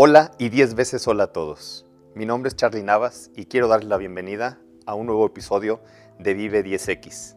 Hola 0.00 0.30
y 0.38 0.48
10 0.48 0.76
veces 0.76 1.08
hola 1.08 1.24
a 1.24 1.32
todos. 1.32 1.84
Mi 2.14 2.24
nombre 2.24 2.50
es 2.50 2.54
Charlie 2.54 2.84
Navas 2.84 3.32
y 3.34 3.46
quiero 3.46 3.66
darles 3.66 3.88
la 3.88 3.96
bienvenida 3.96 4.60
a 4.86 4.94
un 4.94 5.06
nuevo 5.06 5.26
episodio 5.26 5.82
de 6.20 6.34
Vive 6.34 6.64
10X. 6.64 7.36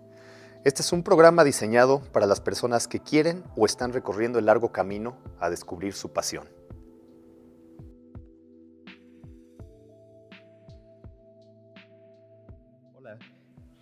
Este 0.63 0.83
es 0.83 0.91
un 0.91 1.01
programa 1.01 1.43
diseñado 1.43 2.03
para 2.13 2.27
las 2.27 2.39
personas 2.39 2.87
que 2.87 2.99
quieren 2.99 3.43
o 3.55 3.65
están 3.65 3.93
recorriendo 3.93 4.37
el 4.37 4.45
largo 4.45 4.71
camino 4.71 5.17
a 5.39 5.49
descubrir 5.49 5.93
su 5.93 6.13
pasión. 6.13 6.47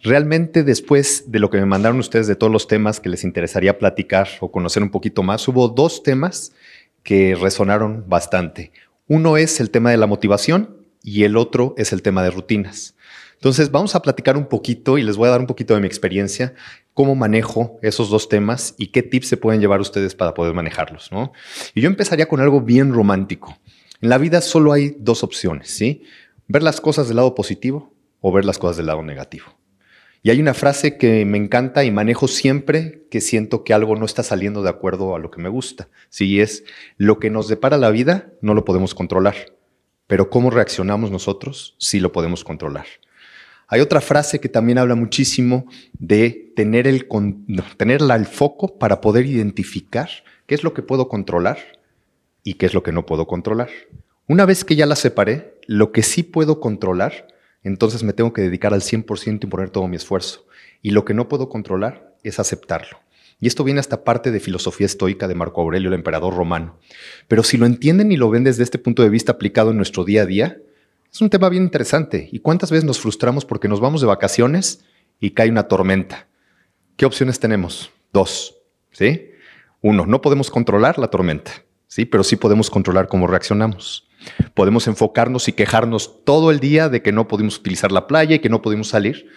Realmente 0.02 0.64
después 0.64 1.30
de 1.30 1.39
lo 1.39 1.50
que 1.50 1.57
me 1.57 1.66
mandaron 1.66 2.00
ustedes 2.00 2.28
de 2.28 2.38
todos 2.38 2.54
los 2.54 2.70
temas 2.70 3.02
que 3.02 3.10
les 3.10 3.25
interesaría 3.25 3.78
platicar 3.78 4.30
o 4.39 4.50
conocer 4.50 4.82
un 4.82 4.92
poquito 4.92 5.21
más, 5.21 5.46
hubo 5.50 5.68
dos 5.68 6.02
temas 6.02 6.54
que 7.10 7.34
resonaron 7.34 8.06
bastante. 8.08 8.72
Uno 9.08 9.38
es 9.38 9.60
el 9.60 9.72
tema 9.72 9.90
de 9.90 9.98
la 9.98 10.06
motivación 10.06 10.78
y 11.02 11.24
el 11.24 11.38
otro 11.38 11.74
es 11.76 11.92
el 11.92 12.04
tema 12.04 12.22
de 12.22 12.30
rutinas. 12.30 12.96
Entonces 13.34 13.72
vamos 13.72 13.96
a 13.96 14.04
platicar 14.04 14.38
un 14.38 14.46
poquito 14.46 14.96
y 15.00 15.02
les 15.02 15.18
voy 15.18 15.28
a 15.28 15.32
dar 15.32 15.40
un 15.40 15.48
poquito 15.48 15.74
de 15.74 15.80
mi 15.80 15.88
experiencia, 15.88 16.54
cómo 16.94 17.16
manejo 17.16 17.80
esos 17.82 18.12
dos 18.12 18.30
temas 18.30 18.76
y 18.78 18.92
qué 18.92 19.02
tips 19.02 19.28
se 19.28 19.38
pueden 19.38 19.60
llevar 19.60 19.82
ustedes 19.82 20.14
para 20.14 20.36
poder 20.36 20.54
manejarlos. 20.54 21.12
¿no? 21.12 21.34
Y 21.74 21.82
yo 21.82 21.88
empezaría 21.88 22.28
con 22.28 22.42
algo 22.42 22.62
bien 22.62 22.94
romántico. 22.94 23.57
En 24.02 24.10
la 24.10 24.20
vida 24.20 24.40
solo 24.40 24.71
hay 24.71 24.96
dos 25.00 25.24
opciones, 25.24 25.71
¿sí? 25.71 26.04
Ver 26.48 26.62
las 26.62 26.80
cosas 26.80 27.07
del 27.07 27.18
lado 27.18 27.34
positivo 27.34 27.92
o 28.21 28.32
ver 28.32 28.46
las 28.46 28.60
cosas 28.60 28.78
del 28.78 28.86
lado 28.86 29.02
negativo. 29.02 29.48
Y 30.21 30.32
hay 30.32 30.41
una 30.41 30.54
frase 30.54 30.97
que 30.97 31.23
me 31.25 31.37
encanta 31.37 31.86
y 31.86 31.91
manejo 31.91 32.28
siempre 32.28 33.05
que 33.09 33.22
siento 33.22 33.64
que 33.64 33.73
algo 33.73 33.95
no 33.95 34.05
está 34.05 34.22
saliendo 34.22 34.61
de 34.64 34.69
acuerdo 34.69 35.16
a 35.16 35.19
lo 35.19 35.31
que 35.31 35.42
me 35.42 35.50
gusta. 35.50 35.88
Sí, 36.09 36.42
es 36.42 36.66
lo 36.98 37.20
que 37.20 37.30
nos 37.30 37.48
depara 37.48 37.78
la 37.78 37.89
vida 37.89 38.31
no 38.42 38.53
lo 38.53 38.66
podemos 38.66 38.94
controlar, 38.94 39.36
pero 40.08 40.30
cómo 40.30 40.50
reaccionamos 40.50 41.09
nosotros 41.09 41.76
sí 41.78 42.00
lo 42.00 42.11
podemos 42.11 42.44
controlar. 42.44 42.86
Hay 43.67 43.81
otra 43.81 44.02
frase 44.02 44.39
que 44.39 44.50
también 44.50 44.80
habla 44.80 44.95
muchísimo 44.95 45.67
de 45.94 46.52
tener 46.56 46.88
el, 46.88 47.08
tenerla 47.78 48.16
el 48.16 48.26
foco 48.26 48.80
para 48.80 49.00
poder 49.00 49.28
identificar 49.28 50.09
qué 50.48 50.56
es 50.56 50.64
lo 50.64 50.73
que 50.73 50.81
puedo 50.81 51.08
controlar 51.08 51.59
y 52.44 52.56
qué 52.56 52.66
es 52.66 52.73
lo 52.73 52.81
que 52.81 52.92
no 52.92 53.06
puedo 53.06 53.28
controlar. 53.28 53.70
Una 54.28 54.45
vez 54.45 54.66
que 54.66 54.76
ya 54.76 54.88
la 54.88 54.95
separé, 54.95 55.59
lo 55.67 55.92
que 55.92 56.02
sí 56.02 56.23
puedo 56.23 56.59
controlar, 56.59 57.28
entonces 57.64 58.04
me 58.04 58.14
tengo 58.14 58.34
que 58.34 58.42
dedicar 58.42 58.74
al 58.74 58.82
100% 58.82 59.44
y 59.44 59.48
poner 59.48 59.70
todo 59.70 59.88
mi 59.88 59.96
esfuerzo. 59.96 60.46
Y 60.82 60.92
lo 60.92 61.06
que 61.06 61.14
no 61.14 61.28
puedo 61.28 61.50
controlar 61.50 62.16
es 62.24 62.40
aceptarlo. 62.40 63.00
Y 63.42 63.48
esto 63.48 63.64
viene 63.64 63.80
hasta 63.80 64.04
parte 64.04 64.32
de 64.32 64.40
filosofía 64.40 64.86
estoica 64.86 65.28
de 65.28 65.36
Marco 65.36 65.62
Aurelio, 65.62 65.88
el 65.90 65.96
emperador 65.96 66.36
romano. 66.36 66.78
Pero 67.28 67.44
si 67.44 67.58
lo 67.58 67.66
entienden 67.66 68.12
y 68.12 68.18
lo 68.18 68.30
ven 68.30 68.44
desde 68.44 68.64
este 68.64 68.80
punto 68.80 69.02
de 69.02 69.10
vista 69.10 69.34
aplicado 69.34 69.72
en 69.72 69.78
nuestro 69.78 70.04
día 70.04 70.24
a 70.24 70.26
día, 70.26 70.58
es 71.12 71.22
un 71.22 71.30
tema 71.30 71.50
bien 71.50 71.64
interesante. 71.64 72.30
¿Y 72.32 72.40
cuántas 72.40 72.70
veces 72.70 72.86
nos 72.86 73.00
frustramos 73.00 73.46
porque 73.46 73.68
nos 73.68 73.80
vamos 73.80 74.02
de 74.02 74.08
vacaciones 74.08 74.84
y 75.20 75.32
cae 75.32 75.50
una 75.50 75.68
tormenta? 75.68 76.28
¿Qué 76.98 77.06
opciones 77.06 77.40
tenemos? 77.40 77.92
Dos. 78.12 78.58
¿Sí? 78.92 79.30
Uno, 79.82 80.06
no 80.06 80.22
podemos 80.22 80.52
controlar 80.52 81.00
la 81.00 81.08
tormenta, 81.08 81.64
¿sí? 81.88 82.04
Pero 82.04 82.23
sí 82.26 82.36
podemos 82.36 82.70
controlar 82.70 83.08
cómo 83.08 83.28
reaccionamos. 83.28 84.09
Podemos 84.53 84.88
enfocarnos 84.88 85.48
y 85.48 85.53
quejarnos 85.53 86.23
todo 86.25 86.52
el 86.52 86.59
día 86.59 86.89
de 86.89 87.02
que 87.02 87.12
no 87.12 87.28
pudimos 87.28 87.58
utilizar 87.58 87.92
la 87.92 88.08
playa 88.08 88.36
y 88.36 88.39
que 88.39 88.50
no 88.50 88.61
pudimos 88.61 88.89
salir, 88.89 89.28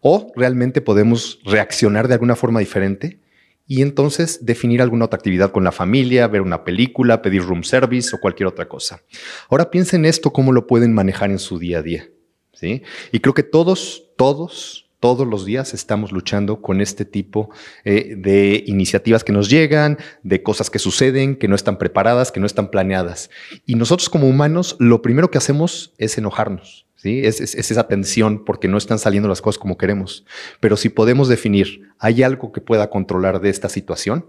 o 0.00 0.32
realmente 0.34 0.80
podemos 0.80 1.38
reaccionar 1.44 2.08
de 2.08 2.14
alguna 2.14 2.36
forma 2.36 2.60
diferente 2.60 3.20
y 3.66 3.82
entonces 3.82 4.44
definir 4.44 4.82
alguna 4.82 5.04
otra 5.06 5.16
actividad 5.16 5.52
con 5.52 5.64
la 5.64 5.72
familia, 5.72 6.26
ver 6.26 6.42
una 6.42 6.64
película, 6.64 7.22
pedir 7.22 7.42
room 7.42 7.62
service 7.62 8.14
o 8.14 8.20
cualquier 8.20 8.48
otra 8.48 8.68
cosa. 8.68 9.02
Ahora 9.48 9.70
piensen 9.70 10.04
esto, 10.04 10.32
cómo 10.32 10.52
lo 10.52 10.66
pueden 10.66 10.92
manejar 10.92 11.30
en 11.30 11.38
su 11.38 11.58
día 11.58 11.78
a 11.78 11.82
día. 11.82 12.08
¿sí? 12.52 12.82
Y 13.12 13.20
creo 13.20 13.34
que 13.34 13.44
todos, 13.44 14.10
todos, 14.16 14.90
todos 15.02 15.26
los 15.26 15.44
días 15.44 15.74
estamos 15.74 16.12
luchando 16.12 16.62
con 16.62 16.80
este 16.80 17.04
tipo 17.04 17.50
eh, 17.84 18.14
de 18.16 18.62
iniciativas 18.68 19.24
que 19.24 19.32
nos 19.32 19.50
llegan, 19.50 19.98
de 20.22 20.44
cosas 20.44 20.70
que 20.70 20.78
suceden, 20.78 21.34
que 21.34 21.48
no 21.48 21.56
están 21.56 21.76
preparadas, 21.76 22.30
que 22.30 22.38
no 22.38 22.46
están 22.46 22.70
planeadas. 22.70 23.28
Y 23.66 23.74
nosotros 23.74 24.08
como 24.08 24.28
humanos, 24.28 24.76
lo 24.78 25.02
primero 25.02 25.28
que 25.28 25.38
hacemos 25.38 25.92
es 25.98 26.18
enojarnos. 26.18 26.86
¿sí? 26.94 27.22
Es, 27.24 27.40
es, 27.40 27.56
esa 27.56 27.88
tensión 27.88 28.44
porque 28.44 28.68
no 28.68 28.78
están 28.78 29.00
saliendo 29.00 29.28
las 29.28 29.42
cosas 29.42 29.58
como 29.58 29.76
queremos. 29.76 30.24
Pero 30.60 30.76
si 30.76 30.88
podemos 30.88 31.26
definir, 31.26 31.90
¿hay 31.98 32.22
algo 32.22 32.52
que 32.52 32.60
pueda 32.60 32.88
controlar 32.88 33.40
de 33.40 33.50
esta 33.50 33.68
situación? 33.68 34.24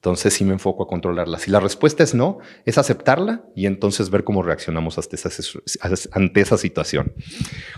Entonces 0.00 0.32
sí 0.32 0.46
me 0.46 0.54
enfoco 0.54 0.82
a 0.82 0.86
controlarla. 0.86 1.38
Si 1.38 1.50
la 1.50 1.60
respuesta 1.60 2.02
es 2.02 2.14
no, 2.14 2.38
es 2.64 2.78
aceptarla 2.78 3.44
y 3.54 3.66
entonces 3.66 4.08
ver 4.08 4.24
cómo 4.24 4.42
reaccionamos 4.42 4.96
ante 4.96 5.16
esa, 6.40 6.56
situación. 6.56 7.12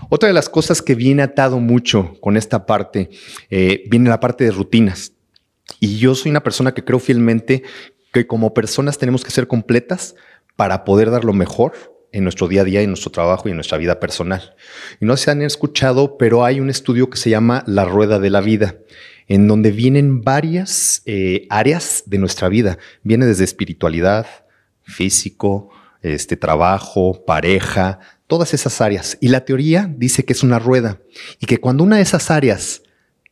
Otra 0.09 0.29
de 0.29 0.33
las 0.33 0.49
cosas 0.49 0.83
que 0.83 0.95
viene 0.95 1.25
atado 1.25 1.59
mucho 1.59 2.15
con 2.21 2.37
esta 2.37 2.65
parte, 2.65 3.11
eh, 3.51 3.83
viene 3.91 4.09
la 4.09 4.21
parte 4.21 4.45
de 4.45 4.53
rutinas. 4.53 5.15
Y 5.81 5.99
yo 5.99 6.15
soy 6.15 6.31
una 6.31 6.45
persona 6.45 6.73
que 6.75 6.85
creo 6.85 7.01
fielmente 7.01 7.65
que 8.13 8.25
como 8.25 8.55
personas 8.55 8.99
tenemos 8.99 9.25
que 9.25 9.33
ser 9.33 9.49
completas 9.49 10.15
para 10.55 10.85
poder 10.85 11.11
dar 11.11 11.25
lo 11.25 11.33
mejor 11.33 11.73
en 12.13 12.23
nuestro 12.23 12.47
día 12.47 12.61
a 12.61 12.65
día, 12.65 12.83
en 12.83 12.91
nuestro 12.91 13.11
trabajo 13.11 13.49
y 13.49 13.51
en 13.51 13.57
nuestra 13.57 13.79
vida 13.79 13.99
personal. 13.99 14.55
Y 15.01 15.07
no 15.07 15.17
se 15.17 15.33
han 15.33 15.43
escuchado, 15.43 16.19
pero 16.19 16.45
hay 16.45 16.61
un 16.61 16.71
estudio 16.71 17.11
que 17.11 17.17
se 17.17 17.31
llama 17.31 17.65
La 17.67 17.85
Rueda 17.85 18.21
de 18.21 18.31
la 18.31 18.43
Vida 18.43 18.77
en 19.33 19.49
donde 19.49 19.71
vienen 19.71 20.21
varias 20.21 21.01
eh, 21.07 21.47
áreas 21.49 22.03
de 22.05 22.19
nuestra 22.19 22.51
vida. 22.51 22.77
Viene 23.03 23.25
desde 23.25 23.45
espiritualidad, 23.45 24.27
físico, 24.83 25.71
este, 26.03 26.37
trabajo, 26.37 27.25
pareja, 27.25 27.99
todas 28.27 28.53
esas 28.53 28.83
áreas. 28.83 29.17
Y 29.23 29.29
la 29.29 29.47
teoría 29.47 29.91
dice 29.91 30.27
que 30.27 30.35
es 30.35 30.43
una 30.43 30.59
rueda 30.59 31.01
y 31.41 31.47
que 31.47 31.57
cuando 31.57 31.83
una 31.83 31.97
de 31.97 32.03
esas 32.03 32.31
áreas 32.31 32.83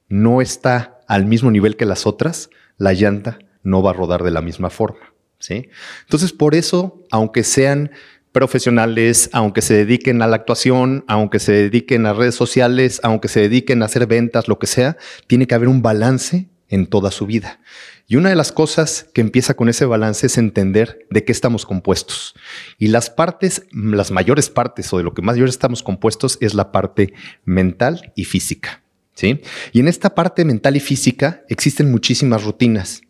no 0.08 0.40
está 0.40 1.00
al 1.06 1.26
mismo 1.26 1.50
nivel 1.50 1.76
que 1.76 1.84
las 1.84 2.06
otras, 2.06 2.48
la 2.78 2.94
llanta 2.94 3.38
no 3.62 3.82
va 3.82 3.90
a 3.90 3.94
rodar 3.94 4.22
de 4.22 4.30
la 4.30 4.40
misma 4.40 4.70
forma. 4.70 5.12
¿sí? 5.38 5.68
Entonces, 6.04 6.32
por 6.32 6.54
eso, 6.54 7.04
aunque 7.10 7.44
sean 7.44 7.90
profesionales, 8.32 9.30
aunque 9.32 9.62
se 9.62 9.74
dediquen 9.74 10.22
a 10.22 10.26
la 10.26 10.36
actuación, 10.36 11.04
aunque 11.08 11.38
se 11.38 11.52
dediquen 11.52 12.06
a 12.06 12.12
redes 12.12 12.34
sociales, 12.34 13.00
aunque 13.02 13.28
se 13.28 13.40
dediquen 13.40 13.82
a 13.82 13.86
hacer 13.86 14.06
ventas, 14.06 14.48
lo 14.48 14.58
que 14.58 14.66
sea, 14.66 14.96
tiene 15.26 15.46
que 15.46 15.54
haber 15.54 15.68
un 15.68 15.82
balance 15.82 16.48
en 16.68 16.86
toda 16.86 17.10
su 17.10 17.26
vida. 17.26 17.60
Y 18.06 18.16
una 18.16 18.28
de 18.28 18.34
las 18.34 18.50
cosas 18.50 19.06
que 19.14 19.20
empieza 19.20 19.54
con 19.54 19.68
ese 19.68 19.84
balance 19.84 20.26
es 20.26 20.36
entender 20.36 21.06
de 21.10 21.24
qué 21.24 21.30
estamos 21.30 21.64
compuestos. 21.64 22.34
Y 22.76 22.88
las 22.88 23.08
partes, 23.08 23.66
las 23.72 24.10
mayores 24.10 24.50
partes 24.50 24.92
o 24.92 24.98
de 24.98 25.04
lo 25.04 25.14
que 25.14 25.22
más 25.22 25.36
estamos 25.36 25.82
compuestos 25.82 26.36
es 26.40 26.54
la 26.54 26.72
parte 26.72 27.12
mental 27.44 28.12
y 28.16 28.24
física. 28.24 28.82
¿sí? 29.14 29.40
Y 29.72 29.80
en 29.80 29.86
esta 29.86 30.14
parte 30.14 30.44
mental 30.44 30.76
y 30.76 30.80
física 30.80 31.44
existen 31.48 31.90
muchísimas 31.90 32.42
rutinas. 32.42 33.02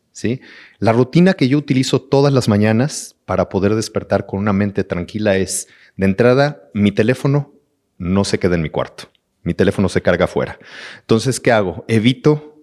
La 0.78 0.92
rutina 0.92 1.34
que 1.34 1.48
yo 1.48 1.58
utilizo 1.58 2.00
todas 2.00 2.32
las 2.32 2.48
mañanas 2.48 3.16
para 3.24 3.48
poder 3.48 3.74
despertar 3.74 4.26
con 4.26 4.40
una 4.40 4.52
mente 4.52 4.84
tranquila 4.84 5.36
es, 5.36 5.68
de 5.96 6.06
entrada, 6.06 6.62
mi 6.74 6.92
teléfono 6.92 7.52
no 7.98 8.24
se 8.24 8.38
queda 8.38 8.54
en 8.54 8.62
mi 8.62 8.70
cuarto. 8.70 9.10
Mi 9.42 9.54
teléfono 9.54 9.88
se 9.88 10.02
carga 10.02 10.26
afuera. 10.26 10.58
Entonces, 11.00 11.40
¿qué 11.40 11.52
hago? 11.52 11.84
Evito 11.88 12.58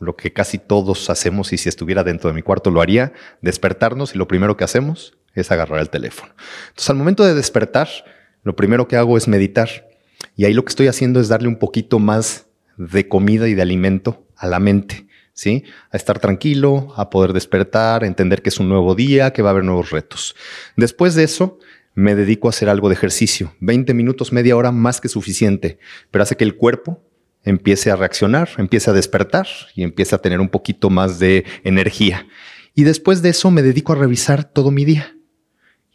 lo 0.00 0.16
que 0.16 0.32
casi 0.32 0.58
todos 0.58 1.10
hacemos 1.10 1.52
y 1.52 1.58
si 1.58 1.68
estuviera 1.68 2.04
dentro 2.04 2.30
de 2.30 2.34
mi 2.34 2.42
cuarto 2.42 2.70
lo 2.70 2.80
haría, 2.80 3.12
despertarnos 3.42 4.14
y 4.14 4.18
lo 4.18 4.28
primero 4.28 4.56
que 4.56 4.64
hacemos 4.64 5.16
es 5.34 5.50
agarrar 5.50 5.80
el 5.80 5.90
teléfono. 5.90 6.32
Entonces, 6.68 6.90
al 6.90 6.96
momento 6.96 7.24
de 7.24 7.34
despertar, 7.34 7.88
lo 8.42 8.56
primero 8.56 8.88
que 8.88 8.96
hago 8.96 9.16
es 9.16 9.28
meditar. 9.28 9.88
Y 10.36 10.44
ahí 10.44 10.54
lo 10.54 10.64
que 10.64 10.70
estoy 10.70 10.86
haciendo 10.86 11.20
es 11.20 11.28
darle 11.28 11.48
un 11.48 11.58
poquito 11.58 11.98
más 11.98 12.46
de 12.76 13.08
comida 13.08 13.48
y 13.48 13.54
de 13.54 13.62
alimento 13.62 14.26
a 14.36 14.46
la 14.46 14.60
mente. 14.60 15.07
¿Sí? 15.38 15.62
A 15.92 15.96
estar 15.96 16.18
tranquilo, 16.18 16.92
a 16.96 17.10
poder 17.10 17.32
despertar, 17.32 18.02
a 18.02 18.08
entender 18.08 18.42
que 18.42 18.48
es 18.48 18.58
un 18.58 18.68
nuevo 18.68 18.96
día, 18.96 19.32
que 19.32 19.40
va 19.40 19.50
a 19.50 19.52
haber 19.52 19.62
nuevos 19.62 19.90
retos. 19.90 20.34
Después 20.76 21.14
de 21.14 21.22
eso, 21.22 21.60
me 21.94 22.16
dedico 22.16 22.48
a 22.48 22.50
hacer 22.50 22.68
algo 22.68 22.88
de 22.88 22.96
ejercicio. 22.96 23.54
20 23.60 23.94
minutos, 23.94 24.32
media 24.32 24.56
hora, 24.56 24.72
más 24.72 25.00
que 25.00 25.08
suficiente, 25.08 25.78
pero 26.10 26.24
hace 26.24 26.36
que 26.36 26.42
el 26.42 26.56
cuerpo 26.56 27.04
empiece 27.44 27.92
a 27.92 27.96
reaccionar, 27.96 28.48
empiece 28.58 28.90
a 28.90 28.92
despertar 28.92 29.46
y 29.76 29.84
empiece 29.84 30.16
a 30.16 30.18
tener 30.18 30.40
un 30.40 30.48
poquito 30.48 30.90
más 30.90 31.20
de 31.20 31.44
energía. 31.62 32.26
Y 32.74 32.82
después 32.82 33.22
de 33.22 33.28
eso 33.28 33.52
me 33.52 33.62
dedico 33.62 33.92
a 33.92 33.96
revisar 33.96 34.42
todo 34.42 34.72
mi 34.72 34.84
día. 34.84 35.14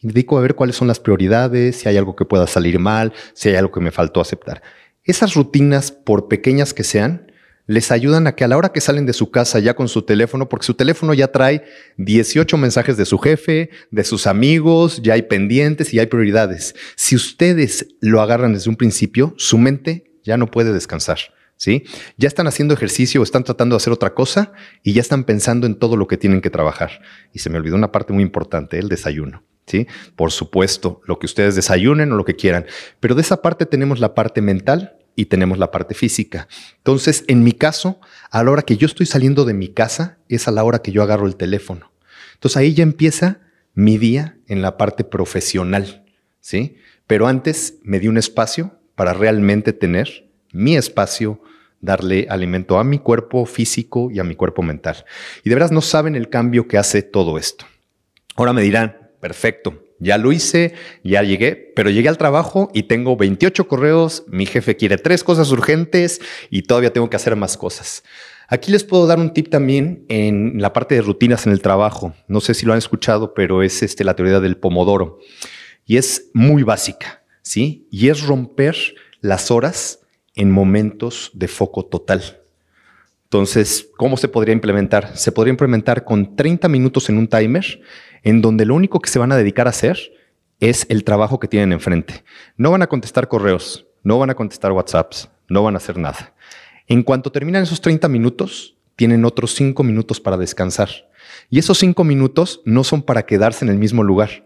me 0.02 0.14
dedico 0.14 0.38
a 0.38 0.42
ver 0.42 0.56
cuáles 0.56 0.78
son 0.78 0.88
las 0.88 1.02
prioridades, 1.02 1.76
si 1.76 1.90
hay 1.90 1.98
algo 1.98 2.16
que 2.16 2.24
pueda 2.24 2.48
salir 2.48 2.80
mal, 2.80 3.12
si 3.34 3.50
hay 3.50 3.56
algo 3.56 3.74
que 3.74 3.82
me 3.82 3.92
faltó 3.92 4.22
aceptar. 4.22 4.64
Esas 5.04 5.34
rutinas, 5.34 5.92
por 5.92 6.30
pequeñas 6.30 6.74
que 6.74 6.86
sean, 6.86 7.33
les 7.66 7.92
ayudan 7.92 8.28
a 8.28 8.36
que 8.36 8.44
a 8.44 8.48
la 8.48 8.58
hora 8.58 8.72
que 8.72 8.82
salen 8.82 9.06
de 9.06 9.14
su 9.14 9.32
casa 9.32 9.60
ya 9.60 9.76
con 9.76 9.88
su 9.88 10.02
teléfono, 10.02 10.50
porque 10.50 10.66
su 10.66 10.74
teléfono 10.74 11.14
ya 11.14 11.30
trae 11.30 11.64
18 11.98 12.58
mensajes 12.58 12.98
de 12.98 13.06
su 13.06 13.18
jefe, 13.18 13.70
de 13.92 14.04
sus 14.04 14.28
amigos, 14.28 15.02
ya 15.02 15.14
hay 15.14 15.24
pendientes 15.24 15.94
y 15.94 16.00
hay 16.00 16.08
prioridades. 16.08 16.76
Si 16.96 17.16
ustedes 17.16 17.88
lo 18.02 18.22
agarran 18.22 18.54
desde 18.54 18.70
un 18.70 18.76
principio, 18.76 19.34
su 19.38 19.58
mente 19.58 20.12
ya 20.24 20.38
no 20.38 20.48
puede 20.48 20.74
descansar. 20.74 21.20
¿Sí? 21.56 21.86
Ya 22.18 22.28
están 22.28 22.48
haciendo 22.48 22.74
ejercicio 22.74 23.22
o 23.22 23.24
están 23.24 23.46
tratando 23.46 23.76
de 23.76 23.78
hacer 23.78 23.94
otra 23.94 24.14
cosa 24.14 24.52
y 24.82 24.92
ya 24.92 25.02
están 25.02 25.24
pensando 25.24 25.66
en 25.66 25.76
todo 25.76 25.96
lo 25.96 26.08
que 26.08 26.18
tienen 26.18 26.42
que 26.42 26.50
trabajar. 26.50 27.02
Y 27.32 27.40
se 27.40 27.50
me 27.50 27.58
olvidó 27.58 27.76
una 27.76 27.92
parte 27.92 28.12
muy 28.12 28.24
importante, 28.24 28.80
el 28.80 28.90
desayuno. 28.90 29.44
¿sí? 29.66 29.88
Por 30.18 30.32
supuesto, 30.32 31.00
lo 31.06 31.20
que 31.20 31.26
ustedes 31.26 31.56
desayunen 31.56 32.12
o 32.12 32.18
lo 32.18 32.26
que 32.26 32.36
quieran. 32.36 32.66
Pero 33.00 33.16
de 33.16 33.22
esa 33.22 33.42
parte 33.42 33.66
tenemos 33.66 34.02
la 34.02 34.14
parte 34.14 34.42
mental 34.42 34.98
y 35.16 35.26
tenemos 35.26 35.58
la 35.58 35.72
parte 35.72 35.94
física. 35.94 36.48
Entonces, 36.78 37.24
en 37.28 37.44
mi 37.44 37.52
caso, 37.52 38.00
a 38.32 38.44
la 38.44 38.52
hora 38.52 38.62
que 38.64 38.78
yo 38.78 38.86
estoy 38.86 39.06
saliendo 39.06 39.46
de 39.46 39.54
mi 39.54 39.70
casa, 39.70 40.18
es 40.30 40.48
a 40.48 40.52
la 40.52 40.64
hora 40.64 40.80
que 40.80 40.92
yo 40.92 41.04
agarro 41.04 41.28
el 41.28 41.36
teléfono. 41.36 41.92
Entonces 42.34 42.58
ahí 42.58 42.74
ya 42.74 42.84
empieza 42.84 43.40
mi 43.74 43.98
día 43.98 44.38
en 44.48 44.62
la 44.62 44.78
parte 44.78 45.04
profesional, 45.04 46.06
¿sí? 46.40 46.78
Pero 47.08 47.28
antes 47.28 47.80
me 47.84 48.00
di 48.00 48.08
un 48.08 48.18
espacio 48.18 48.80
para 48.96 49.14
realmente 49.14 49.74
tener 49.74 50.30
mi 50.52 50.76
espacio, 50.76 51.42
darle 51.82 52.28
alimento 52.30 52.78
a 52.80 52.84
mi 52.84 53.00
cuerpo 53.00 53.46
físico 53.46 54.10
y 54.12 54.20
a 54.20 54.24
mi 54.24 54.36
cuerpo 54.36 54.62
mental. 54.62 55.06
Y 55.44 55.50
de 55.50 55.56
veras 55.56 55.72
no 55.72 55.82
saben 55.82 56.16
el 56.16 56.30
cambio 56.30 56.68
que 56.68 56.78
hace 56.78 57.02
todo 57.02 57.38
esto. 57.38 57.66
Ahora 58.36 58.54
me 58.54 58.62
dirán, 58.62 59.10
perfecto, 59.20 59.83
ya 60.04 60.18
lo 60.18 60.32
hice, 60.32 60.74
ya 61.04 61.24
llegué, 61.24 61.56
pero 61.76 61.90
llegué 61.90 62.10
al 62.10 62.18
trabajo 62.18 62.70
y 62.74 62.84
tengo 62.84 63.16
28 63.16 63.68
correos, 63.68 64.24
mi 64.28 64.46
jefe 64.46 64.76
quiere 64.76 64.98
tres 64.98 65.24
cosas 65.24 65.50
urgentes 65.52 66.22
y 66.50 66.64
todavía 66.64 66.94
tengo 66.94 67.10
que 67.10 67.16
hacer 67.16 67.36
más 67.36 67.58
cosas. 67.58 68.04
Aquí 68.50 68.72
les 68.72 68.84
puedo 68.84 69.08
dar 69.08 69.18
un 69.20 69.34
tip 69.34 69.50
también 69.50 70.06
en 70.10 70.62
la 70.62 70.74
parte 70.74 70.96
de 70.96 71.02
rutinas 71.02 71.48
en 71.48 71.54
el 71.54 71.62
trabajo. 71.62 72.14
No 72.28 72.42
sé 72.42 72.54
si 72.54 72.66
lo 72.66 72.74
han 72.74 72.78
escuchado, 72.78 73.34
pero 73.34 73.64
es 73.64 73.82
este, 73.82 74.04
la 74.04 74.16
teoría 74.16 74.40
del 74.40 74.58
pomodoro 74.58 75.20
y 75.86 75.98
es 75.98 76.30
muy 76.34 76.64
básica, 76.64 77.24
¿sí? 77.42 77.88
Y 77.90 78.10
es 78.10 78.22
romper 78.24 78.76
las 79.22 79.52
horas 79.52 80.02
en 80.36 80.52
momentos 80.52 81.32
de 81.34 81.48
foco 81.48 81.86
total. 81.86 82.43
Entonces, 83.34 83.90
¿cómo 83.98 84.16
se 84.16 84.28
podría 84.28 84.54
implementar? 84.54 85.18
Se 85.18 85.32
podría 85.32 85.50
implementar 85.50 86.04
con 86.04 86.36
30 86.36 86.70
minutos 86.70 87.10
en 87.10 87.18
un 87.18 87.28
timer, 87.28 87.82
en 88.22 88.44
donde 88.44 88.64
lo 88.64 88.76
único 88.76 89.00
que 89.00 89.10
se 89.10 89.18
van 89.18 89.32
a 89.32 89.36
dedicar 89.36 89.66
a 89.66 89.72
hacer 89.72 89.98
es 90.60 90.86
el 90.88 91.04
trabajo 91.04 91.40
que 91.40 91.48
tienen 91.48 91.72
enfrente. 91.72 92.24
No 92.58 92.70
van 92.70 92.84
a 92.84 92.88
contestar 92.88 93.28
correos, 93.28 93.88
no 94.04 94.20
van 94.20 94.30
a 94.30 94.36
contestar 94.36 94.72
WhatsApps, 94.72 95.32
no 95.50 95.64
van 95.64 95.74
a 95.74 95.78
hacer 95.78 95.98
nada. 95.98 96.36
En 96.88 97.02
cuanto 97.02 97.32
terminan 97.32 97.64
esos 97.64 97.82
30 97.82 98.08
minutos, 98.08 98.78
tienen 98.96 99.26
otros 99.26 99.56
5 99.56 99.82
minutos 99.82 100.20
para 100.20 100.38
descansar. 100.38 100.90
Y 101.50 101.58
esos 101.58 101.80
5 101.80 102.04
minutos 102.04 102.62
no 102.66 102.84
son 102.84 103.02
para 103.02 103.26
quedarse 103.26 103.66
en 103.66 103.72
el 103.72 103.80
mismo 103.80 104.04
lugar, 104.04 104.46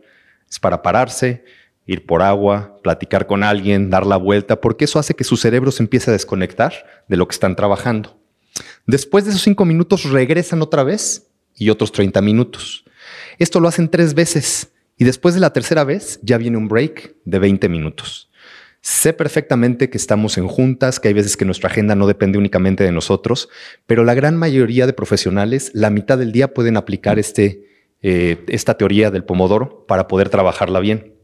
es 0.50 0.62
para 0.62 0.81
pararse, 0.81 1.44
ir 1.86 2.06
por 2.06 2.22
agua, 2.22 2.78
platicar 2.83 3.28
con 3.28 3.44
alguien, 3.44 3.90
dar 3.90 4.06
la 4.06 4.16
vuelta, 4.16 4.62
porque 4.62 4.86
eso 4.86 4.98
hace 4.98 5.13
que 5.13 5.25
su 5.25 5.36
cerebro 5.36 5.72
se 5.72 5.83
empiece 5.83 6.10
a 6.10 6.13
desconectar 6.13 6.72
de 7.10 7.18
lo 7.18 7.28
que 7.28 7.33
están 7.33 7.57
trabajando. 7.57 8.18
Después 8.86 9.25
de 9.25 9.31
esos 9.31 9.42
cinco 9.42 9.65
minutos 9.65 10.04
regresan 10.09 10.62
otra 10.62 10.83
vez 10.83 11.27
y 11.56 11.69
otros 11.69 11.92
30 11.92 12.21
minutos. 12.21 12.86
Esto 13.39 13.59
lo 13.59 13.68
hacen 13.68 13.89
tres 13.89 14.13
veces 14.13 14.71
y 14.98 15.06
después 15.06 15.36
de 15.36 15.42
la 15.42 15.54
tercera 15.54 15.83
vez 15.83 16.19
ya 16.24 16.38
viene 16.38 16.57
un 16.57 16.68
break 16.68 17.15
de 17.25 17.39
20 17.39 17.69
minutos. 17.69 18.30
Sé 18.81 19.12
perfectamente 19.12 19.89
que 19.89 19.98
estamos 19.98 20.38
en 20.38 20.48
juntas, 20.48 21.00
que 21.00 21.09
hay 21.09 21.13
veces 21.13 21.36
que 21.36 21.45
nuestra 21.45 21.69
agenda 21.69 21.95
no 21.95 22.07
depende 22.07 22.38
únicamente 22.38 22.83
de 22.83 22.92
nosotros, 22.92 23.50
pero 23.86 24.04
la 24.04 24.13
gran 24.13 24.38
mayoría 24.38 24.86
de 24.86 24.94
profesionales, 24.94 25.71
la 25.74 25.89
mitad 25.89 26.18
del 26.18 26.31
día 26.31 26.54
pueden 26.54 26.77
aplicar 26.77 27.19
este, 27.19 27.65
eh, 28.01 28.45
esta 28.48 28.77
teoría 28.77 29.12
del 29.12 29.25
pomodoro 29.25 29.86
para 29.88 30.07
poder 30.07 30.30
trabajarla 30.30 30.80
bien. 30.80 31.17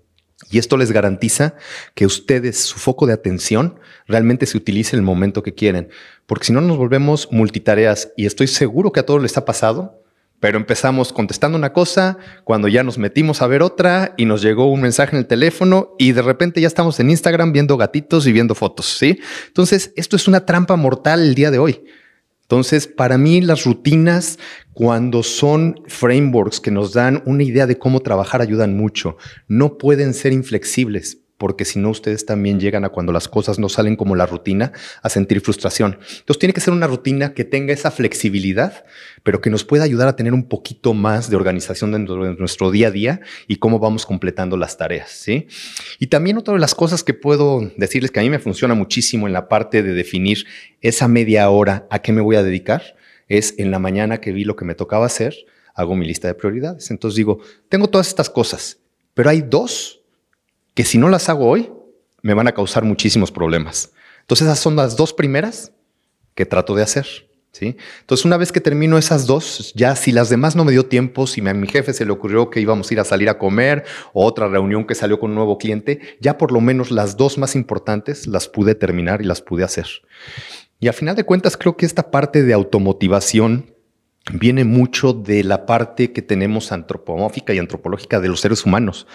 Y 0.50 0.58
esto 0.58 0.78
les 0.78 0.92
garantiza 0.92 1.56
que 1.96 2.06
ustedes, 2.06 2.60
su 2.60 2.78
foco 2.78 3.08
de 3.08 3.14
atención, 3.14 3.80
realmente 4.08 4.46
se 4.46 4.58
utilice 4.58 4.96
en 4.96 5.00
el 5.00 5.06
momento 5.06 5.44
que 5.44 5.54
quieren. 5.54 5.90
Porque 6.26 6.46
si 6.46 6.54
no 6.54 6.62
nos 6.62 6.78
volvemos 6.78 7.30
multitareas, 7.32 8.12
y 8.18 8.26
estoy 8.26 8.48
seguro 8.48 8.92
que 8.92 9.00
a 9.00 9.06
todos 9.06 9.22
les 9.22 9.38
ha 9.38 9.46
pasado, 9.46 10.04
pero 10.40 10.58
empezamos 10.58 11.14
contestando 11.14 11.58
una 11.58 11.72
cosa, 11.72 12.18
cuando 12.44 12.68
ya 12.68 12.84
nos 12.84 12.98
metimos 12.98 13.42
a 13.42 13.48
ver 13.48 13.62
otra 13.62 14.14
y 14.18 14.26
nos 14.26 14.42
llegó 14.42 14.70
un 14.70 14.82
mensaje 14.82 15.16
en 15.16 15.20
el 15.20 15.26
teléfono 15.26 15.96
y 15.98 16.12
de 16.12 16.22
repente 16.22 16.60
ya 16.60 16.68
estamos 16.68 17.00
en 17.00 17.10
Instagram 17.10 17.54
viendo 17.54 17.78
gatitos 17.78 18.28
y 18.28 18.34
viendo 18.34 18.54
fotos, 18.54 18.98
¿sí? 19.00 19.20
Entonces, 19.48 19.94
esto 19.96 20.18
es 20.18 20.28
una 20.28 20.46
trampa 20.46 20.76
mortal 20.76 21.22
el 21.22 21.34
día 21.34 21.50
de 21.50 21.60
hoy. 21.60 21.86
Entonces, 22.44 22.88
para 22.88 23.18
mí 23.18 23.42
las 23.42 23.66
rutinas, 23.66 24.38
cuando 24.74 25.24
son 25.24 25.82
frameworks 25.88 26.60
que 26.60 26.72
nos 26.72 26.94
dan 26.94 27.24
una 27.26 27.44
idea 27.44 27.66
de 27.66 27.80
cómo 27.80 28.02
trabajar, 28.02 28.42
ayudan 28.42 28.78
mucho. 28.78 29.18
No 29.48 29.78
pueden 29.78 30.14
ser 30.14 30.34
inflexibles 30.34 31.23
porque 31.38 31.66
si 31.66 31.80
no 31.80 31.90
ustedes 31.90 32.26
también 32.26 32.60
llegan 32.60 32.86
a 32.86 32.90
cuando 32.90 33.12
las 33.12 33.28
cosas 33.28 33.60
no 33.60 33.70
salen 33.70 33.96
como 33.96 34.16
la 34.16 34.26
rutina, 34.26 34.72
a 35.02 35.10
sentir 35.10 35.42
frustración. 35.42 35.98
Entonces 36.20 36.40
tiene 36.40 36.54
que 36.54 36.62
ser 36.62 36.74
una 36.74 36.88
rutina 36.88 37.34
que 37.34 37.44
tenga 37.44 37.74
esa 37.74 37.92
flexibilidad, 37.92 38.86
pero 39.24 39.42
que 39.42 39.50
nos 39.50 39.64
pueda 39.64 39.84
ayudar 39.84 40.08
a 40.08 40.16
tener 40.16 40.34
un 40.34 40.48
poquito 40.48 40.94
más 40.94 41.30
de 41.30 41.36
organización 41.36 41.92
dentro 41.92 42.24
de 42.24 42.36
nuestro 42.36 42.72
día 42.72 42.88
a 42.88 42.92
día 42.92 43.22
y 43.48 43.58
cómo 43.58 43.80
vamos 43.80 44.06
completando 44.06 44.58
las 44.58 44.78
tareas. 44.78 45.12
¿sí? 45.12 45.48
Y 46.00 46.08
también 46.08 46.38
otra 46.38 46.54
de 46.54 46.60
las 46.60 46.76
cosas 46.76 47.04
que 47.04 47.14
puedo 47.14 47.72
decirles 47.78 48.12
que 48.12 48.20
a 48.20 48.24
mí 48.24 48.30
me 48.30 48.40
funciona 48.40 48.74
muchísimo 48.74 49.28
en 49.28 49.34
la 49.34 49.50
parte 49.50 49.84
de 49.84 49.94
definir 49.94 50.46
esa 50.82 51.08
media 51.08 51.50
hora 51.50 51.88
a 51.90 52.00
qué 52.00 52.14
me 52.14 52.22
voy 52.22 52.36
a 52.36 52.44
dedicar 52.44 52.96
es 53.28 53.56
en 53.58 53.72
la 53.72 53.80
mañana 53.80 54.20
que 54.20 54.32
vi 54.32 54.44
lo 54.44 54.56
que 54.56 54.66
me 54.66 54.76
tocaba 54.76 55.06
hacer, 55.06 55.36
hago 55.74 55.96
mi 55.96 56.06
lista 56.06 56.28
de 56.28 56.36
prioridades. 56.36 56.92
Entonces 56.92 57.16
digo, 57.16 57.40
tengo 57.70 57.88
todas 57.88 58.08
estas 58.08 58.30
cosas, 58.30 58.80
pero 59.14 59.30
hay 59.30 59.42
dos 59.42 60.03
que 60.74 60.86
si 60.86 60.98
no 60.98 61.10
las 61.10 61.30
hago 61.30 61.48
hoy, 61.48 61.72
me 62.22 62.34
van 62.34 62.48
a 62.48 62.54
causar 62.54 62.84
muchísimos 62.84 63.32
problemas. 63.32 63.92
Entonces 64.22 64.48
esas 64.48 64.60
son 64.60 64.76
las 64.76 64.96
dos 64.96 65.14
primeras 65.14 65.72
que 66.36 66.46
trato 66.46 66.74
de 66.76 66.84
hacer. 66.84 67.06
¿sí? 67.52 67.78
Entonces 68.00 68.26
una 68.26 68.38
vez 68.38 68.52
que 68.52 68.62
termino 68.62 68.98
esas 68.98 69.28
dos, 69.28 69.74
ya 69.76 69.96
si 69.96 70.12
las 70.12 70.30
demás 70.30 70.56
no 70.56 70.66
me 70.66 70.72
dio 70.72 70.86
tiempo, 70.86 71.28
si 71.28 71.48
a 71.48 71.54
mi 71.54 71.68
jefe 71.68 71.94
se 71.94 72.06
le 72.06 72.12
ocurrió 72.12 72.50
que 72.50 72.62
íbamos 72.62 72.90
a 72.90 72.94
ir 72.94 73.00
a 73.00 73.06
salir 73.06 73.30
a 73.30 73.38
comer 73.38 73.84
o 74.14 74.26
otra 74.26 74.48
reunión 74.48 74.86
que 74.88 74.96
salió 74.96 75.20
con 75.20 75.32
un 75.32 75.36
nuevo 75.36 75.58
cliente, 75.58 76.00
ya 76.20 76.38
por 76.38 76.52
lo 76.52 76.62
menos 76.62 76.92
las 76.92 77.18
dos 77.18 77.38
más 77.38 77.56
importantes 77.56 78.26
las 78.26 78.48
pude 78.48 78.74
terminar 78.74 79.22
y 79.22 79.26
las 79.26 79.42
pude 79.42 79.64
hacer. 79.64 79.88
Y 80.80 80.88
a 80.88 80.94
final 80.94 81.16
de 81.16 81.24
cuentas 81.24 81.56
creo 81.56 81.78
que 81.78 81.86
esta 81.86 82.10
parte 82.10 82.44
de 82.44 82.54
automotivación 82.54 83.73
viene 84.32 84.64
mucho 84.64 85.14
de 85.14 85.44
la 85.44 85.66
parte 85.66 86.14
que 86.14 86.22
tenemos 86.22 86.72
antropomórfica 86.72 87.54
y 87.54 87.60
antropológica 87.60 88.20
de 88.20 88.30
los 88.30 88.40
seres 88.40 88.66
humanos. 88.66 89.08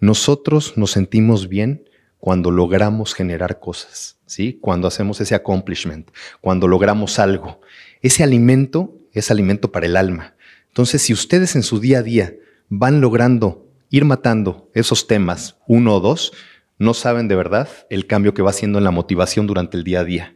Nosotros 0.00 0.76
nos 0.76 0.90
sentimos 0.90 1.48
bien 1.48 1.88
cuando 2.18 2.50
logramos 2.50 3.14
generar 3.14 3.60
cosas, 3.60 4.18
¿sí? 4.26 4.58
Cuando 4.60 4.88
hacemos 4.88 5.20
ese 5.20 5.34
accomplishment, 5.34 6.10
cuando 6.40 6.66
logramos 6.66 7.18
algo. 7.18 7.60
Ese 8.02 8.24
alimento 8.24 8.98
es 9.12 9.30
alimento 9.30 9.70
para 9.70 9.86
el 9.86 9.96
alma. 9.96 10.34
Entonces, 10.68 11.02
si 11.02 11.12
ustedes 11.12 11.54
en 11.56 11.62
su 11.62 11.78
día 11.78 11.98
a 11.98 12.02
día 12.02 12.34
van 12.68 13.00
logrando 13.00 13.70
ir 13.90 14.04
matando 14.04 14.70
esos 14.74 15.06
temas 15.06 15.56
uno 15.68 15.94
o 15.94 16.00
dos, 16.00 16.32
no 16.78 16.92
saben 16.92 17.28
de 17.28 17.36
verdad 17.36 17.68
el 17.88 18.06
cambio 18.06 18.34
que 18.34 18.42
va 18.42 18.50
haciendo 18.50 18.78
en 18.78 18.84
la 18.84 18.90
motivación 18.90 19.46
durante 19.46 19.76
el 19.76 19.84
día 19.84 20.00
a 20.00 20.04
día. 20.04 20.35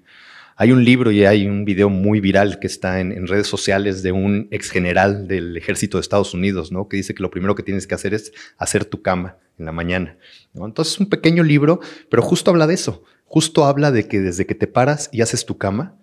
Hay 0.61 0.73
un 0.73 0.85
libro 0.85 1.11
y 1.11 1.25
hay 1.25 1.47
un 1.47 1.65
video 1.65 1.89
muy 1.89 2.21
viral 2.21 2.59
que 2.59 2.67
está 2.67 3.01
en, 3.01 3.27
redes 3.27 3.47
sociales 3.47 4.03
de 4.03 4.13
un 4.13 4.47
ex 4.51 4.71
general 4.71 5.27
del 5.27 5.57
ejército 5.57 5.97
de 5.97 6.03
Estados 6.03 6.35
Unidos, 6.35 6.71
¿no? 6.71 6.87
Que 6.87 6.99
dice 6.99 7.15
que 7.15 7.23
lo 7.23 7.31
primero 7.31 7.55
que 7.55 7.63
tienes 7.63 7.87
que 7.87 7.95
hacer 7.95 8.13
es 8.13 8.31
hacer 8.59 8.85
tu 8.85 9.01
cama 9.01 9.39
en 9.59 9.65
la 9.65 9.73
mañana. 9.73 10.19
Entonces 10.53 10.93
es 10.93 11.01
un 11.01 11.09
pequeño 11.09 11.45
libro, 11.45 11.81
pero 12.11 12.23
justo 12.23 12.51
habla 12.51 12.67
de 12.67 12.75
eso. 12.75 13.05
Justo 13.25 13.65
habla 13.65 13.91
de 13.91 14.07
que 14.07 14.21
desde 14.21 14.45
que 14.45 14.55
te 14.55 14.67
paras 14.67 15.09
y 15.13 15.23
haces 15.23 15.47
tu 15.47 15.57
cama, 15.57 15.97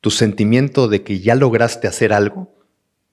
tu 0.00 0.10
sentimiento 0.10 0.88
de 0.88 1.04
que 1.04 1.20
ya 1.20 1.36
lograste 1.36 1.86
hacer 1.86 2.12
algo 2.12 2.52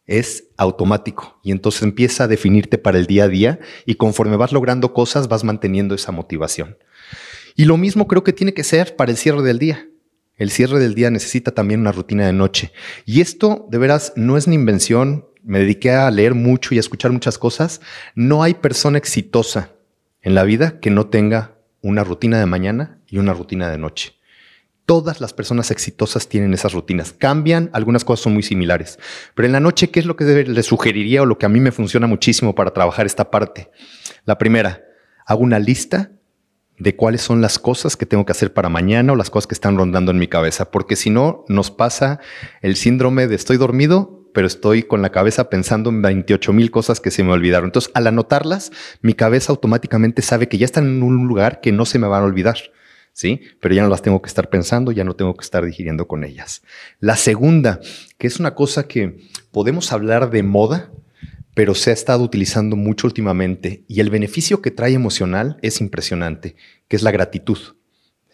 es 0.08 0.46
automático 0.58 1.40
y 1.44 1.52
entonces 1.52 1.84
empieza 1.84 2.24
a 2.24 2.28
definirte 2.28 2.80
para 2.80 2.98
el 2.98 3.06
día 3.06 3.26
a 3.26 3.28
día 3.28 3.60
y 3.86 3.96
conforme 3.96 4.36
vas 4.36 4.52
logrando 4.52 4.96
cosas 4.96 5.28
vas 5.28 5.44
manteniendo 5.44 5.94
esa 5.94 6.12
motivación. 6.12 6.80
Y 7.56 7.66
lo 7.66 7.78
mismo 7.78 8.08
creo 8.08 8.24
que 8.24 8.34
tiene 8.34 8.56
que 8.56 8.64
ser 8.64 8.96
para 8.96 9.12
el 9.12 9.18
cierre 9.18 9.44
del 9.44 9.60
día. 9.60 9.88
El 10.38 10.52
cierre 10.52 10.80
del 10.80 10.94
día 10.94 11.10
necesita 11.10 11.52
también 11.52 11.82
una 11.82 11.92
rutina 11.92 12.28
de 12.28 12.34
noche. 12.34 12.72
Y 13.06 13.22
esto, 13.22 13.68
de 13.72 13.80
veras, 13.80 14.14
no 14.16 14.38
es 14.38 14.46
una 14.46 14.56
invención. 14.56 15.26
Me 15.44 15.60
dediqué 15.60 15.92
a 15.92 16.10
leer 16.12 16.36
mucho 16.36 16.76
y 16.76 16.78
a 16.78 16.80
escuchar 16.80 17.12
muchas 17.12 17.40
cosas. 17.40 17.82
No 18.14 18.44
hay 18.44 18.54
persona 18.54 19.00
exitosa 19.00 19.72
en 20.22 20.36
la 20.36 20.44
vida 20.44 20.80
que 20.80 20.92
no 20.92 21.08
tenga 21.08 21.58
una 21.82 22.04
rutina 22.04 22.40
de 22.40 22.46
mañana 22.46 23.00
y 23.08 23.18
una 23.18 23.34
rutina 23.34 23.70
de 23.70 23.80
noche. 23.80 24.14
Todas 24.86 25.20
las 25.22 25.34
personas 25.34 25.72
exitosas 25.72 26.30
tienen 26.30 26.54
esas 26.54 26.74
rutinas. 26.74 27.14
Cambian, 27.14 27.72
algunas 27.74 28.06
cosas 28.06 28.24
son 28.24 28.34
muy 28.34 28.44
similares. 28.44 29.00
Pero 29.34 29.48
en 29.48 29.54
la 29.54 29.60
noche, 29.60 29.90
¿qué 29.90 30.00
es 30.00 30.06
lo 30.06 30.16
que 30.16 30.24
les 30.24 30.66
sugeriría 30.68 31.24
o 31.24 31.26
lo 31.26 31.40
que 31.40 31.48
a 31.48 31.50
mí 31.50 31.60
me 31.60 31.72
funciona 31.72 32.06
muchísimo 32.06 32.54
para 32.54 32.72
trabajar 32.72 33.06
esta 33.08 33.32
parte? 33.32 33.72
La 34.26 34.38
primera, 34.38 34.84
hago 35.26 35.42
una 35.42 35.60
lista 35.60 36.12
de 36.80 36.96
cuáles 36.96 37.22
son 37.22 37.42
las 37.42 37.60
cosas 37.60 37.98
que 37.98 38.06
tengo 38.06 38.26
que 38.26 38.32
hacer 38.32 38.54
para 38.54 38.70
mañana 38.70 39.14
o 39.14 39.16
las 39.16 39.30
cosas 39.30 39.48
que 39.48 39.56
están 39.56 39.78
rondando 39.78 40.12
en 40.12 40.20
mi 40.20 40.28
cabeza, 40.28 40.72
porque 40.72 40.96
si 40.96 41.10
no, 41.10 41.46
nos 41.48 41.72
pasa 41.72 42.20
el 42.62 42.76
síndrome 42.76 43.28
de 43.28 43.36
estoy 43.36 43.58
dormido, 43.58 44.18
pero 44.34 44.46
estoy 44.46 44.84
con 44.84 45.02
la 45.02 45.12
cabeza 45.12 45.50
pensando 45.50 45.90
en 45.90 46.02
28 46.04 46.54
mil 46.54 46.70
cosas 46.70 47.00
que 47.00 47.10
se 47.10 47.24
me 47.24 47.32
olvidaron. 47.32 47.70
Entonces, 47.70 47.92
al 47.96 48.06
anotarlas, 48.06 48.72
mi 49.02 49.14
cabeza 49.14 49.52
automáticamente 49.52 50.22
sabe 50.22 50.48
que 50.48 50.60
ya 50.60 50.66
están 50.66 50.86
en 50.86 51.02
un 51.02 51.28
lugar 51.28 51.60
que 51.60 51.72
no 51.72 51.86
se 51.86 51.98
me 51.98 52.08
van 52.08 52.22
a 52.22 52.26
olvidar. 52.26 52.58
¿Sí? 53.14 53.42
Pero 53.60 53.74
ya 53.74 53.82
no 53.82 53.90
las 53.90 54.04
tengo 54.04 54.22
que 54.22 54.28
estar 54.28 54.48
pensando, 54.52 54.92
ya 54.92 55.04
no 55.04 55.16
tengo 55.16 55.36
que 55.36 55.44
estar 55.44 55.66
digiriendo 55.66 56.08
con 56.08 56.24
ellas. 56.24 56.62
La 57.00 57.16
segunda, 57.16 57.80
que 58.20 58.28
es 58.28 58.40
una 58.40 58.54
cosa 58.54 58.88
que 58.88 59.18
podemos 59.50 59.92
hablar 59.92 60.30
de 60.30 60.44
moda, 60.44 60.92
pero 61.58 61.74
se 61.74 61.90
ha 61.90 61.94
estado 61.94 62.24
utilizando 62.24 62.76
mucho 62.76 63.08
últimamente 63.08 63.84
y 63.88 64.00
el 64.00 64.12
beneficio 64.12 64.62
que 64.62 64.70
trae 64.70 64.94
emocional 64.94 65.58
es 65.64 65.82
impresionante, 65.82 66.56
que 66.88 66.96
es 66.96 67.02
la 67.02 67.10
gratitud. 67.10 67.58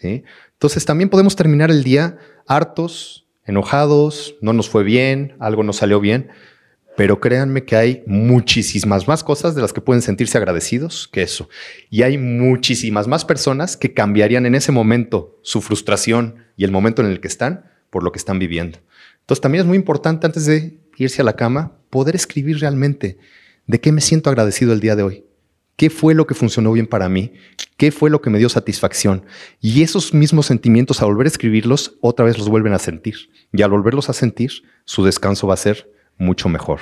Entonces 0.01 0.83
también 0.83 1.09
podemos 1.09 1.37
terminar 1.37 1.71
el 1.71 1.85
día 1.85 2.17
hartos, 2.47 3.25
enojados, 3.45 4.35
no 4.41 4.51
nos 4.51 4.67
fue 4.67 4.83
bien, 4.83 5.37
algo 5.39 5.63
no 5.63 5.71
salió 5.71 6.01
bien, 6.01 6.31
pero 6.97 7.21
créanme 7.21 7.63
que 7.63 7.77
hay 7.77 8.03
muchísimas 8.07 9.07
más 9.07 9.23
cosas 9.23 9.55
de 9.55 9.61
las 9.61 9.71
que 9.71 9.79
pueden 9.79 10.01
sentirse 10.01 10.37
agradecidos 10.37 11.07
que 11.07 11.21
eso. 11.21 11.47
Y 11.89 12.01
hay 12.01 12.17
muchísimas 12.17 13.07
más 13.07 13.23
personas 13.23 13.77
que 13.77 13.93
cambiarían 13.93 14.45
en 14.45 14.55
ese 14.55 14.73
momento 14.73 15.39
su 15.43 15.61
frustración 15.61 16.43
y 16.57 16.65
el 16.65 16.71
momento 16.71 17.01
en 17.01 17.07
el 17.07 17.21
que 17.21 17.29
están 17.29 17.71
por 17.89 18.03
lo 18.03 18.11
que 18.11 18.19
están 18.19 18.37
viviendo. 18.37 18.79
Entonces 19.21 19.39
también 19.39 19.61
es 19.61 19.67
muy 19.67 19.77
importante 19.77 20.27
antes 20.27 20.45
de 20.45 20.82
irse 20.97 21.21
a 21.21 21.25
la 21.25 21.35
cama 21.35 21.73
poder 21.89 22.15
escribir 22.15 22.59
realmente 22.59 23.17
de 23.67 23.79
qué 23.79 23.91
me 23.91 24.01
siento 24.01 24.29
agradecido 24.29 24.73
el 24.73 24.79
día 24.79 24.95
de 24.95 25.03
hoy. 25.03 25.25
¿Qué 25.75 25.89
fue 25.89 26.13
lo 26.13 26.27
que 26.27 26.35
funcionó 26.35 26.71
bien 26.71 26.85
para 26.85 27.09
mí? 27.09 27.33
¿Qué 27.77 27.91
fue 27.91 28.09
lo 28.09 28.21
que 28.21 28.29
me 28.29 28.38
dio 28.38 28.47
satisfacción? 28.47 29.25
Y 29.59 29.81
esos 29.81 30.13
mismos 30.13 30.45
sentimientos, 30.45 31.01
al 31.01 31.07
volver 31.07 31.25
a 31.25 31.29
escribirlos, 31.29 31.97
otra 32.01 32.25
vez 32.25 32.38
los 32.38 32.47
vuelven 32.47 32.73
a 32.73 32.79
sentir. 32.79 33.15
Y 33.51 33.63
al 33.63 33.71
volverlos 33.71 34.09
a 34.09 34.13
sentir, 34.13 34.51
su 34.85 35.03
descanso 35.03 35.47
va 35.47 35.55
a 35.55 35.57
ser 35.57 35.91
mucho 36.17 36.47
mejor. 36.47 36.79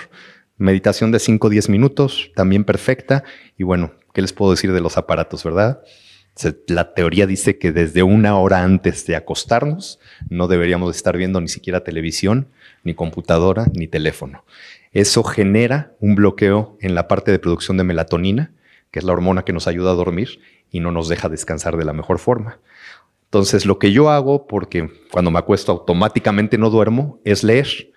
Meditación 0.57 1.11
de 1.11 1.19
5 1.19 1.47
o 1.47 1.49
10 1.49 1.69
minutos, 1.69 2.31
también 2.35 2.65
perfecta. 2.65 3.23
Y 3.57 3.63
bueno, 3.63 3.93
¿qué 4.13 4.21
les 4.21 4.33
puedo 4.33 4.51
decir 4.51 4.73
de 4.73 4.81
los 4.81 4.97
aparatos, 4.97 5.43
verdad? 5.43 5.81
La 6.67 6.93
teoría 6.93 7.27
dice 7.27 7.57
que 7.57 7.71
desde 7.71 8.03
una 8.03 8.37
hora 8.37 8.63
antes 8.63 9.05
de 9.05 9.15
acostarnos 9.15 9.99
no 10.29 10.47
deberíamos 10.47 10.95
estar 10.95 11.17
viendo 11.17 11.41
ni 11.41 11.49
siquiera 11.49 11.83
televisión, 11.83 12.47
ni 12.83 12.93
computadora, 12.93 13.67
ni 13.73 13.87
teléfono. 13.87 14.43
Eso 14.91 15.23
genera 15.23 15.93
un 15.99 16.15
bloqueo 16.15 16.77
en 16.81 16.95
la 16.95 17.07
parte 17.07 17.31
de 17.31 17.39
producción 17.39 17.77
de 17.77 17.83
melatonina, 17.83 18.51
que 18.91 18.99
es 18.99 19.05
la 19.05 19.13
hormona 19.13 19.43
que 19.43 19.53
nos 19.53 19.67
ayuda 19.67 19.91
a 19.91 19.95
dormir 19.95 20.39
y 20.71 20.79
no 20.79 20.91
nos 20.91 21.09
deja 21.09 21.29
descansar 21.29 21.77
de 21.77 21.85
la 21.85 21.93
mejor 21.93 22.17
forma. 22.19 22.59
Entonces, 23.25 23.65
lo 23.65 23.79
que 23.79 23.91
yo 23.91 24.09
hago, 24.09 24.47
porque 24.47 24.89
cuando 25.11 25.31
me 25.31 25.39
acuesto 25.39 25.71
automáticamente 25.71 26.57
no 26.57 26.69
duermo, 26.69 27.19
es 27.23 27.43
leer. 27.43 27.93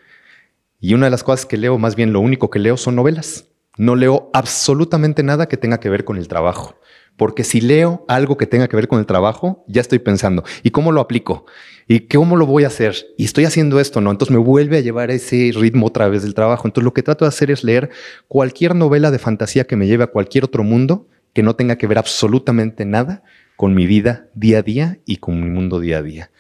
Y 0.80 0.94
una 0.94 1.06
de 1.06 1.10
las 1.10 1.24
cosas 1.24 1.46
que 1.46 1.56
leo, 1.56 1.78
más 1.78 1.96
bien 1.96 2.12
lo 2.12 2.20
único 2.20 2.50
que 2.50 2.60
leo, 2.60 2.76
son 2.76 2.94
novelas. 2.94 3.48
No 3.76 3.96
leo 3.96 4.30
absolutamente 4.32 5.24
nada 5.24 5.48
que 5.48 5.56
tenga 5.56 5.80
que 5.80 5.90
ver 5.90 6.04
con 6.04 6.18
el 6.18 6.28
trabajo. 6.28 6.76
Porque 7.16 7.44
si 7.44 7.60
leo 7.60 8.04
algo 8.08 8.36
que 8.36 8.46
tenga 8.46 8.68
que 8.68 8.76
ver 8.76 8.88
con 8.88 8.98
el 8.98 9.06
trabajo, 9.06 9.64
ya 9.68 9.80
estoy 9.80 10.00
pensando, 10.00 10.44
¿y 10.62 10.70
cómo 10.70 10.90
lo 10.90 11.00
aplico? 11.00 11.46
¿Y 11.86 12.00
cómo 12.00 12.36
lo 12.36 12.46
voy 12.46 12.64
a 12.64 12.68
hacer? 12.68 12.96
Y 13.16 13.24
estoy 13.24 13.44
haciendo 13.44 13.78
esto, 13.78 14.00
¿no? 14.00 14.10
Entonces 14.10 14.34
me 14.34 14.42
vuelve 14.42 14.78
a 14.78 14.80
llevar 14.80 15.10
ese 15.10 15.52
ritmo 15.54 15.86
otra 15.86 16.08
vez 16.08 16.22
del 16.22 16.34
trabajo. 16.34 16.66
Entonces 16.66 16.84
lo 16.84 16.94
que 16.94 17.02
trato 17.02 17.24
de 17.24 17.28
hacer 17.28 17.50
es 17.50 17.62
leer 17.62 17.90
cualquier 18.26 18.74
novela 18.74 19.10
de 19.10 19.18
fantasía 19.18 19.64
que 19.64 19.76
me 19.76 19.86
lleve 19.86 20.04
a 20.04 20.08
cualquier 20.08 20.44
otro 20.44 20.64
mundo 20.64 21.08
que 21.32 21.42
no 21.42 21.56
tenga 21.56 21.76
que 21.76 21.86
ver 21.86 21.98
absolutamente 21.98 22.84
nada 22.84 23.22
con 23.56 23.74
mi 23.74 23.86
vida 23.86 24.28
día 24.34 24.58
a 24.58 24.62
día 24.62 24.98
y 25.04 25.16
con 25.16 25.42
mi 25.42 25.50
mundo 25.50 25.78
día 25.78 25.98
a 25.98 26.02
día. 26.02 26.30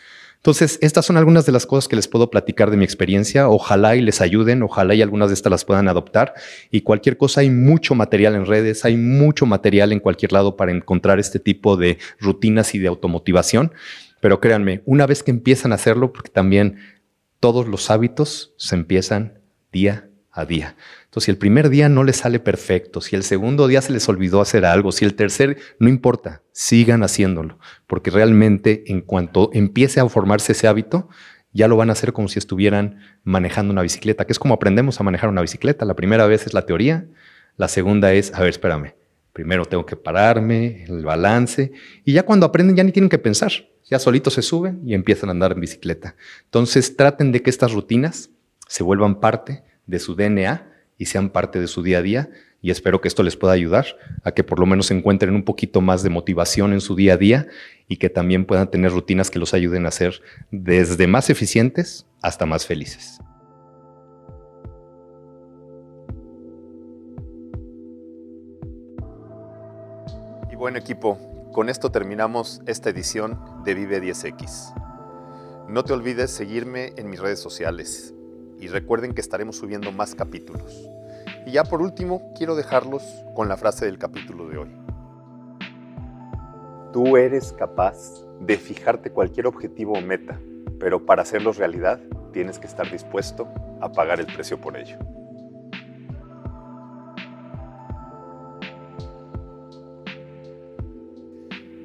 Entonces, 0.44 0.78
estas 0.82 1.06
son 1.06 1.16
algunas 1.16 1.46
de 1.46 1.52
las 1.52 1.64
cosas 1.64 1.88
que 1.88 1.96
les 1.96 2.06
puedo 2.06 2.28
platicar 2.28 2.70
de 2.70 2.76
mi 2.76 2.84
experiencia. 2.84 3.48
Ojalá 3.48 3.96
y 3.96 4.02
les 4.02 4.20
ayuden, 4.20 4.62
ojalá 4.62 4.94
y 4.94 5.00
algunas 5.00 5.30
de 5.30 5.34
estas 5.34 5.50
las 5.50 5.64
puedan 5.64 5.88
adoptar. 5.88 6.34
Y 6.70 6.82
cualquier 6.82 7.16
cosa, 7.16 7.40
hay 7.40 7.48
mucho 7.48 7.94
material 7.94 8.34
en 8.34 8.44
redes, 8.44 8.84
hay 8.84 8.98
mucho 8.98 9.46
material 9.46 9.90
en 9.90 10.00
cualquier 10.00 10.32
lado 10.32 10.54
para 10.54 10.70
encontrar 10.70 11.18
este 11.18 11.38
tipo 11.38 11.78
de 11.78 11.96
rutinas 12.20 12.74
y 12.74 12.78
de 12.78 12.88
automotivación. 12.88 13.72
Pero 14.20 14.38
créanme, 14.38 14.82
una 14.84 15.06
vez 15.06 15.22
que 15.22 15.30
empiezan 15.30 15.72
a 15.72 15.76
hacerlo, 15.76 16.12
porque 16.12 16.28
también 16.28 16.76
todos 17.40 17.66
los 17.66 17.90
hábitos 17.90 18.52
se 18.58 18.74
empiezan 18.74 19.40
día 19.72 19.92
a 19.92 20.00
día. 20.02 20.13
Entonces, 20.36 21.24
si 21.24 21.30
el 21.30 21.38
primer 21.38 21.68
día 21.68 21.88
no 21.88 22.02
les 22.02 22.16
sale 22.16 22.40
perfecto, 22.40 23.00
si 23.00 23.14
el 23.14 23.22
segundo 23.22 23.68
día 23.68 23.80
se 23.80 23.92
les 23.92 24.08
olvidó 24.08 24.40
hacer 24.40 24.64
algo, 24.64 24.90
si 24.90 25.04
el 25.04 25.14
tercer, 25.14 25.58
no 25.78 25.88
importa, 25.88 26.42
sigan 26.52 27.02
haciéndolo, 27.02 27.58
porque 27.86 28.10
realmente 28.10 28.84
en 28.88 29.00
cuanto 29.00 29.50
empiece 29.52 30.00
a 30.00 30.08
formarse 30.08 30.52
ese 30.52 30.66
hábito, 30.66 31.08
ya 31.52 31.68
lo 31.68 31.76
van 31.76 31.88
a 31.90 31.92
hacer 31.92 32.12
como 32.12 32.28
si 32.28 32.40
estuvieran 32.40 32.98
manejando 33.22 33.72
una 33.72 33.82
bicicleta, 33.82 34.26
que 34.26 34.32
es 34.32 34.40
como 34.40 34.54
aprendemos 34.54 35.00
a 35.00 35.04
manejar 35.04 35.30
una 35.30 35.40
bicicleta. 35.40 35.84
La 35.84 35.94
primera 35.94 36.26
vez 36.26 36.46
es 36.46 36.52
la 36.52 36.66
teoría, 36.66 37.06
la 37.56 37.68
segunda 37.68 38.12
es, 38.12 38.34
a 38.34 38.40
ver, 38.40 38.48
espérame, 38.48 38.94
primero 39.32 39.64
tengo 39.64 39.86
que 39.86 39.94
pararme, 39.94 40.84
el 40.84 41.04
balance, 41.04 41.70
y 42.04 42.12
ya 42.12 42.24
cuando 42.24 42.46
aprenden 42.46 42.76
ya 42.76 42.82
ni 42.82 42.90
tienen 42.90 43.08
que 43.08 43.18
pensar, 43.18 43.52
ya 43.84 44.00
solitos 44.00 44.34
se 44.34 44.42
suben 44.42 44.80
y 44.84 44.94
empiezan 44.94 45.28
a 45.28 45.32
andar 45.32 45.52
en 45.52 45.60
bicicleta. 45.60 46.16
Entonces 46.44 46.96
traten 46.96 47.30
de 47.30 47.40
que 47.40 47.50
estas 47.50 47.72
rutinas 47.72 48.30
se 48.66 48.82
vuelvan 48.82 49.20
parte 49.20 49.62
de 49.86 49.98
su 49.98 50.14
DNA 50.14 50.70
y 50.98 51.06
sean 51.06 51.30
parte 51.30 51.60
de 51.60 51.66
su 51.66 51.82
día 51.82 51.98
a 51.98 52.02
día. 52.02 52.30
Y 52.60 52.70
espero 52.70 53.00
que 53.00 53.08
esto 53.08 53.22
les 53.22 53.36
pueda 53.36 53.52
ayudar 53.52 53.84
a 54.22 54.32
que 54.32 54.42
por 54.42 54.58
lo 54.58 54.64
menos 54.64 54.90
encuentren 54.90 55.34
un 55.34 55.44
poquito 55.44 55.80
más 55.82 56.02
de 56.02 56.08
motivación 56.08 56.72
en 56.72 56.80
su 56.80 56.96
día 56.96 57.14
a 57.14 57.16
día 57.18 57.46
y 57.88 57.98
que 57.98 58.08
también 58.08 58.46
puedan 58.46 58.70
tener 58.70 58.90
rutinas 58.90 59.30
que 59.30 59.38
los 59.38 59.52
ayuden 59.52 59.84
a 59.84 59.90
ser 59.90 60.22
desde 60.50 61.06
más 61.06 61.28
eficientes 61.28 62.06
hasta 62.22 62.46
más 62.46 62.66
felices. 62.66 63.18
Y 70.50 70.56
bueno 70.56 70.78
equipo, 70.78 71.50
con 71.52 71.68
esto 71.68 71.90
terminamos 71.90 72.62
esta 72.66 72.88
edición 72.88 73.38
de 73.64 73.74
Vive 73.74 74.00
10X. 74.00 75.68
No 75.68 75.84
te 75.84 75.92
olvides 75.92 76.30
seguirme 76.30 76.94
en 76.96 77.10
mis 77.10 77.20
redes 77.20 77.40
sociales 77.40 78.13
y 78.64 78.66
recuerden 78.66 79.12
que 79.12 79.20
estaremos 79.20 79.56
subiendo 79.56 79.92
más 79.92 80.14
capítulos. 80.14 80.88
Y 81.44 81.50
ya 81.50 81.64
por 81.64 81.82
último, 81.82 82.32
quiero 82.34 82.56
dejarlos 82.56 83.02
con 83.34 83.46
la 83.46 83.58
frase 83.58 83.84
del 83.84 83.98
capítulo 83.98 84.48
de 84.48 84.56
hoy. 84.56 84.70
Tú 86.90 87.18
eres 87.18 87.52
capaz 87.52 88.24
de 88.40 88.56
fijarte 88.56 89.10
cualquier 89.10 89.48
objetivo 89.48 89.92
o 89.92 90.00
meta, 90.00 90.40
pero 90.80 91.04
para 91.04 91.20
hacerlos 91.20 91.58
realidad 91.58 92.00
tienes 92.32 92.58
que 92.58 92.66
estar 92.66 92.90
dispuesto 92.90 93.48
a 93.82 93.92
pagar 93.92 94.18
el 94.18 94.26
precio 94.26 94.58
por 94.58 94.78
ello. 94.78 94.96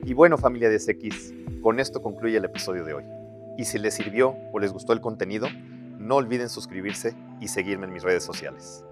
Y 0.06 0.14
bueno 0.14 0.38
familia 0.38 0.70
de 0.70 0.80
SX, 0.80 1.34
con 1.62 1.82
esto 1.82 2.02
concluye 2.02 2.38
el 2.38 2.46
episodio 2.46 2.86
de 2.86 2.94
hoy. 2.94 3.04
Y 3.58 3.66
si 3.66 3.78
les 3.80 3.96
sirvió 3.96 4.38
o 4.54 4.60
les 4.60 4.72
gustó 4.72 4.94
el 4.94 5.02
contenido, 5.02 5.48
no 6.10 6.16
olviden 6.16 6.50
suscribirse 6.50 7.16
y 7.40 7.48
seguirme 7.50 7.86
en 7.86 7.94
mis 7.94 8.02
redes 8.02 8.24
sociales. 8.24 8.84